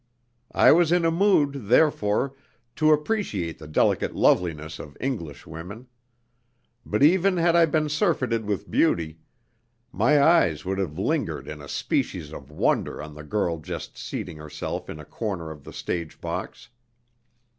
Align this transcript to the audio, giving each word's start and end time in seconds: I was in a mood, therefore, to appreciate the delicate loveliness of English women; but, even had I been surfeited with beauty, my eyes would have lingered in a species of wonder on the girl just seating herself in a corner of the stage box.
I 0.55 0.71
was 0.71 0.91
in 0.91 1.05
a 1.05 1.11
mood, 1.11 1.67
therefore, 1.67 2.33
to 2.77 2.91
appreciate 2.91 3.59
the 3.59 3.67
delicate 3.67 4.15
loveliness 4.15 4.79
of 4.79 4.97
English 4.99 5.45
women; 5.45 5.89
but, 6.83 7.03
even 7.03 7.37
had 7.37 7.55
I 7.55 7.67
been 7.67 7.87
surfeited 7.87 8.45
with 8.47 8.71
beauty, 8.71 9.19
my 9.91 10.19
eyes 10.19 10.65
would 10.65 10.79
have 10.79 10.97
lingered 10.97 11.47
in 11.47 11.61
a 11.61 11.67
species 11.67 12.33
of 12.33 12.49
wonder 12.49 12.99
on 12.99 13.13
the 13.13 13.23
girl 13.23 13.59
just 13.59 13.95
seating 13.95 14.37
herself 14.37 14.89
in 14.89 14.99
a 14.99 15.05
corner 15.05 15.51
of 15.51 15.65
the 15.65 15.71
stage 15.71 16.19
box. 16.19 16.69